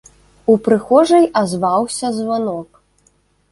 У 0.53 0.55
прыхожай 0.67 1.29
азваўся 1.43 2.13
званок. 2.19 2.69